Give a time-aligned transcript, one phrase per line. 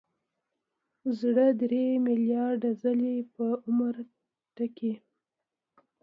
[1.19, 3.95] زړه درې ملیارده ځلې په عمر
[4.55, 4.93] ټکي.